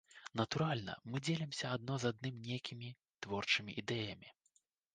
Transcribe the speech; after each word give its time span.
Натуральна, 0.39 0.95
мы 1.11 1.21
дзелімся 1.27 1.65
адно 1.75 1.99
з 2.03 2.09
адным 2.11 2.41
нейкімі 2.49 2.89
творчымі 3.27 3.71
ідэямі. 3.83 4.29